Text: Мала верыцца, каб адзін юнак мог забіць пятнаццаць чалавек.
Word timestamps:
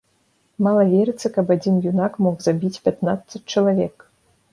Мала 0.67 0.85
верыцца, 0.93 1.27
каб 1.35 1.51
адзін 1.55 1.75
юнак 1.89 2.17
мог 2.29 2.39
забіць 2.47 2.81
пятнаццаць 2.87 3.43
чалавек. 3.57 3.95